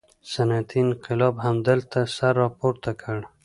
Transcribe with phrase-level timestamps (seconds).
[0.33, 3.17] صنعتي انقلاب همدلته سر راپورته کړ.